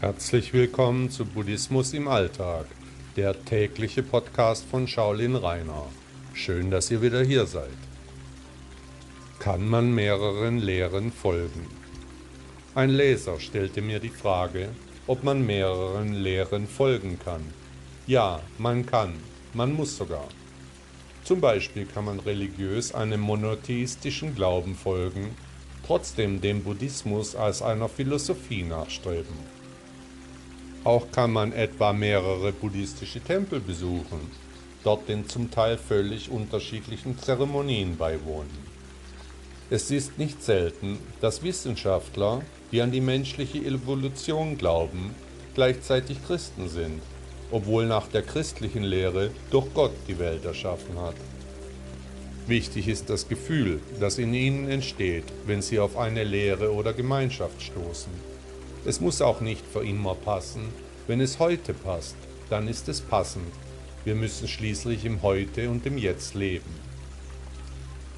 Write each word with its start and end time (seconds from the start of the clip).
Herzlich 0.00 0.54
willkommen 0.54 1.10
zu 1.10 1.26
Buddhismus 1.26 1.92
im 1.92 2.08
Alltag, 2.08 2.64
der 3.16 3.44
tägliche 3.44 4.02
Podcast 4.02 4.64
von 4.64 4.88
Shaolin 4.88 5.36
Rainer. 5.36 5.88
Schön, 6.32 6.70
dass 6.70 6.90
ihr 6.90 7.02
wieder 7.02 7.22
hier 7.22 7.44
seid. 7.44 7.68
Kann 9.40 9.68
man 9.68 9.94
mehreren 9.94 10.56
Lehren 10.56 11.12
folgen? 11.12 11.66
Ein 12.74 12.88
Leser 12.88 13.38
stellte 13.40 13.82
mir 13.82 13.98
die 13.98 14.08
Frage, 14.08 14.70
ob 15.06 15.22
man 15.22 15.44
mehreren 15.44 16.14
Lehren 16.14 16.66
folgen 16.66 17.18
kann. 17.22 17.42
Ja, 18.06 18.40
man 18.56 18.86
kann, 18.86 19.12
man 19.52 19.74
muss 19.74 19.98
sogar. 19.98 20.28
Zum 21.24 21.42
Beispiel 21.42 21.84
kann 21.84 22.06
man 22.06 22.20
religiös 22.20 22.94
einem 22.94 23.20
monotheistischen 23.20 24.34
Glauben 24.34 24.76
folgen, 24.76 25.36
trotzdem 25.86 26.40
dem 26.40 26.62
Buddhismus 26.62 27.36
als 27.36 27.60
einer 27.60 27.90
Philosophie 27.90 28.62
nachstreben. 28.62 29.59
Auch 30.84 31.10
kann 31.12 31.32
man 31.32 31.52
etwa 31.52 31.92
mehrere 31.92 32.52
buddhistische 32.52 33.20
Tempel 33.20 33.60
besuchen, 33.60 34.30
dort 34.84 35.08
den 35.08 35.28
zum 35.28 35.50
Teil 35.50 35.76
völlig 35.76 36.30
unterschiedlichen 36.30 37.18
Zeremonien 37.18 37.96
beiwohnen. 37.96 38.70
Es 39.68 39.90
ist 39.90 40.18
nicht 40.18 40.42
selten, 40.42 40.98
dass 41.20 41.42
Wissenschaftler, 41.42 42.42
die 42.72 42.82
an 42.82 42.90
die 42.90 43.00
menschliche 43.00 43.58
Evolution 43.58 44.56
glauben, 44.58 45.14
gleichzeitig 45.54 46.24
Christen 46.26 46.68
sind 46.68 47.02
obwohl 47.50 47.86
nach 47.86 48.06
der 48.08 48.22
christlichen 48.22 48.82
Lehre 48.82 49.30
doch 49.50 49.66
Gott 49.74 49.92
die 50.08 50.18
Welt 50.18 50.44
erschaffen 50.44 50.98
hat. 51.00 51.16
Wichtig 52.46 52.88
ist 52.88 53.10
das 53.10 53.28
Gefühl, 53.28 53.80
das 54.00 54.18
in 54.18 54.34
ihnen 54.34 54.68
entsteht, 54.68 55.24
wenn 55.46 55.62
sie 55.62 55.78
auf 55.78 55.96
eine 55.96 56.24
Lehre 56.24 56.72
oder 56.72 56.92
Gemeinschaft 56.92 57.62
stoßen. 57.62 58.12
Es 58.84 59.00
muss 59.00 59.20
auch 59.20 59.40
nicht 59.40 59.64
für 59.66 59.84
immer 59.84 60.14
passen. 60.14 60.68
Wenn 61.06 61.20
es 61.20 61.38
heute 61.38 61.74
passt, 61.74 62.16
dann 62.48 62.66
ist 62.66 62.88
es 62.88 63.00
passend. 63.00 63.52
Wir 64.04 64.14
müssen 64.14 64.48
schließlich 64.48 65.04
im 65.04 65.20
Heute 65.22 65.68
und 65.68 65.84
im 65.84 65.98
Jetzt 65.98 66.34
leben. 66.34 66.70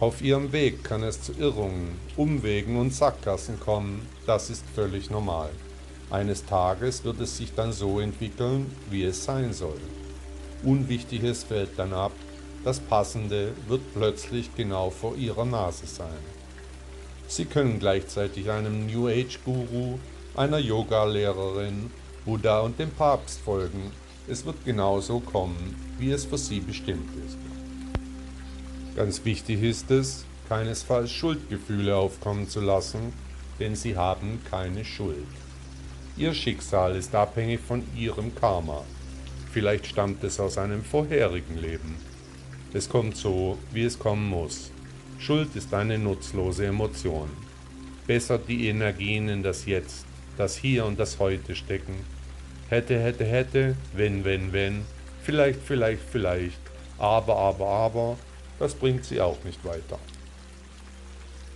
Auf 0.00 0.20
ihrem 0.20 0.52
Weg 0.52 0.82
kann 0.82 1.02
es 1.02 1.22
zu 1.22 1.32
Irrungen, 1.32 1.98
Umwegen 2.16 2.76
und 2.76 2.92
Sackgassen 2.92 3.60
kommen, 3.60 4.06
das 4.26 4.50
ist 4.50 4.64
völlig 4.74 5.10
normal. 5.10 5.50
Eines 6.10 6.44
Tages 6.44 7.04
wird 7.04 7.20
es 7.20 7.36
sich 7.36 7.54
dann 7.54 7.72
so 7.72 8.00
entwickeln, 8.00 8.66
wie 8.90 9.04
es 9.04 9.24
sein 9.24 9.52
soll. 9.52 9.80
Unwichtiges 10.64 11.44
fällt 11.44 11.78
dann 11.78 11.92
ab, 11.92 12.12
das 12.64 12.80
Passende 12.80 13.52
wird 13.68 13.82
plötzlich 13.94 14.54
genau 14.56 14.90
vor 14.90 15.16
ihrer 15.16 15.44
Nase 15.44 15.86
sein. 15.86 16.08
Sie 17.28 17.44
können 17.44 17.78
gleichzeitig 17.78 18.50
einem 18.50 18.86
New 18.86 19.08
Age 19.08 19.38
Guru, 19.44 19.98
einer 20.38 20.58
Yoga-Lehrerin, 20.58 21.90
Buddha 22.24 22.60
und 22.60 22.78
dem 22.78 22.90
Papst 22.90 23.40
folgen. 23.40 23.90
Es 24.28 24.46
wird 24.46 24.64
genauso 24.64 25.18
kommen, 25.18 25.74
wie 25.98 26.12
es 26.12 26.26
für 26.26 26.38
sie 26.38 26.60
bestimmt 26.60 27.10
ist. 27.26 27.36
Ganz 28.94 29.24
wichtig 29.24 29.62
ist 29.64 29.90
es, 29.90 30.24
keinesfalls 30.48 31.10
Schuldgefühle 31.10 31.96
aufkommen 31.96 32.48
zu 32.48 32.60
lassen, 32.60 33.12
denn 33.58 33.74
sie 33.74 33.96
haben 33.96 34.40
keine 34.48 34.84
Schuld. 34.84 35.26
Ihr 36.16 36.34
Schicksal 36.34 36.94
ist 36.94 37.16
abhängig 37.16 37.58
von 37.58 37.82
ihrem 37.96 38.32
Karma. 38.34 38.84
Vielleicht 39.52 39.86
stammt 39.86 40.22
es 40.22 40.38
aus 40.38 40.56
einem 40.56 40.84
vorherigen 40.84 41.58
Leben. 41.58 41.96
Es 42.72 42.88
kommt 42.88 43.16
so, 43.16 43.58
wie 43.72 43.82
es 43.82 43.98
kommen 43.98 44.28
muss. 44.28 44.70
Schuld 45.18 45.56
ist 45.56 45.74
eine 45.74 45.98
nutzlose 45.98 46.66
Emotion. 46.66 47.28
Besser 48.06 48.38
die 48.38 48.68
Energien 48.68 49.28
in 49.28 49.42
das 49.42 49.66
Jetzt, 49.66 50.06
das 50.38 50.56
Hier 50.56 50.86
und 50.86 50.98
das 50.98 51.18
Heute 51.18 51.54
stecken. 51.54 51.94
Hätte, 52.68 52.98
hätte, 52.98 53.24
hätte, 53.24 53.76
wenn, 53.94 54.24
wenn, 54.24 54.52
wenn, 54.52 54.84
vielleicht, 55.22 55.60
vielleicht, 55.60 56.02
vielleicht, 56.02 56.60
aber, 56.98 57.36
aber, 57.36 57.66
aber, 57.66 58.16
das 58.58 58.74
bringt 58.74 59.04
sie 59.04 59.20
auch 59.20 59.42
nicht 59.44 59.64
weiter. 59.64 59.98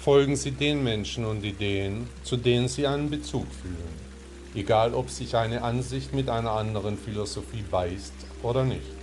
Folgen 0.00 0.36
Sie 0.36 0.52
den 0.52 0.82
Menschen 0.84 1.24
und 1.24 1.44
Ideen, 1.44 2.08
zu 2.22 2.36
denen 2.36 2.68
Sie 2.68 2.86
einen 2.86 3.10
Bezug 3.10 3.46
fühlen 3.52 4.08
egal 4.54 4.94
ob 4.94 5.10
sich 5.10 5.36
eine 5.36 5.62
Ansicht 5.62 6.14
mit 6.14 6.28
einer 6.28 6.52
anderen 6.52 6.96
Philosophie 6.96 7.64
beißt 7.70 8.14
oder 8.42 8.64
nicht. 8.64 8.98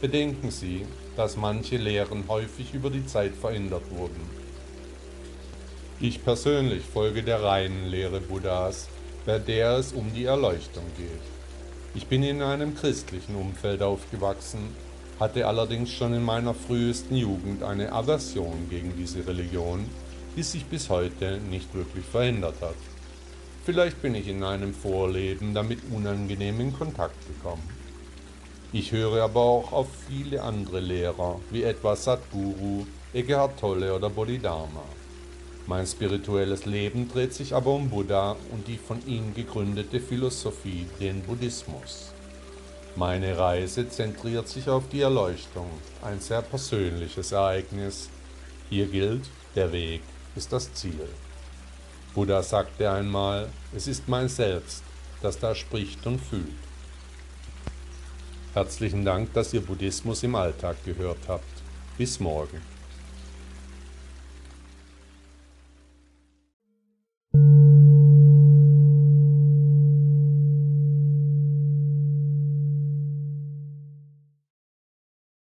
Bedenken 0.00 0.50
Sie, 0.50 0.86
dass 1.16 1.36
manche 1.36 1.76
Lehren 1.76 2.24
häufig 2.28 2.74
über 2.74 2.90
die 2.90 3.06
Zeit 3.06 3.34
verändert 3.34 3.84
wurden. 3.90 4.41
Ich 6.04 6.24
persönlich 6.24 6.82
folge 6.82 7.22
der 7.22 7.44
reinen 7.44 7.86
Lehre 7.86 8.18
Buddhas, 8.18 8.88
bei 9.24 9.38
der 9.38 9.76
es 9.76 9.92
um 9.92 10.12
die 10.12 10.24
Erleuchtung 10.24 10.82
geht. 10.96 11.22
Ich 11.94 12.08
bin 12.08 12.24
in 12.24 12.42
einem 12.42 12.74
christlichen 12.74 13.36
Umfeld 13.36 13.82
aufgewachsen, 13.82 14.74
hatte 15.20 15.46
allerdings 15.46 15.92
schon 15.92 16.12
in 16.12 16.24
meiner 16.24 16.54
frühesten 16.54 17.14
Jugend 17.14 17.62
eine 17.62 17.92
Aversion 17.92 18.66
gegen 18.68 18.96
diese 18.96 19.24
Religion, 19.24 19.88
die 20.36 20.42
sich 20.42 20.64
bis 20.64 20.90
heute 20.90 21.38
nicht 21.38 21.72
wirklich 21.72 22.04
verändert 22.04 22.56
hat. 22.60 22.74
Vielleicht 23.64 24.02
bin 24.02 24.16
ich 24.16 24.26
in 24.26 24.42
einem 24.42 24.74
Vorleben 24.74 25.54
damit 25.54 25.78
unangenehm 25.94 26.60
in 26.62 26.76
Kontakt 26.76 27.28
gekommen. 27.28 27.70
Ich 28.72 28.90
höre 28.90 29.22
aber 29.22 29.40
auch 29.40 29.70
auf 29.70 29.86
viele 30.08 30.42
andere 30.42 30.80
Lehrer, 30.80 31.38
wie 31.52 31.62
etwa 31.62 31.94
Sadhguru, 31.94 32.86
Eckhart 33.12 33.60
Tolle 33.60 33.94
oder 33.94 34.10
Bodhidharma. 34.10 34.82
Mein 35.66 35.86
spirituelles 35.86 36.66
Leben 36.66 37.08
dreht 37.08 37.32
sich 37.32 37.54
aber 37.54 37.70
um 37.70 37.88
Buddha 37.88 38.36
und 38.50 38.66
die 38.66 38.78
von 38.78 39.04
ihm 39.06 39.32
gegründete 39.32 40.00
Philosophie, 40.00 40.86
den 41.00 41.22
Buddhismus. 41.22 42.12
Meine 42.96 43.38
Reise 43.38 43.88
zentriert 43.88 44.48
sich 44.48 44.68
auf 44.68 44.88
die 44.90 45.00
Erleuchtung, 45.00 45.70
ein 46.02 46.20
sehr 46.20 46.42
persönliches 46.42 47.32
Ereignis. 47.32 48.10
Hier 48.70 48.86
gilt, 48.86 49.22
der 49.54 49.72
Weg 49.72 50.02
ist 50.34 50.52
das 50.52 50.72
Ziel. 50.74 51.08
Buddha 52.14 52.42
sagte 52.42 52.90
einmal, 52.90 53.48
es 53.74 53.86
ist 53.86 54.08
mein 54.08 54.28
Selbst, 54.28 54.82
das 55.22 55.38
da 55.38 55.54
spricht 55.54 56.06
und 56.06 56.18
fühlt. 56.18 56.52
Herzlichen 58.52 59.04
Dank, 59.04 59.32
dass 59.32 59.54
ihr 59.54 59.62
Buddhismus 59.62 60.22
im 60.24 60.34
Alltag 60.34 60.76
gehört 60.84 61.26
habt. 61.28 61.44
Bis 61.96 62.20
morgen. 62.20 62.60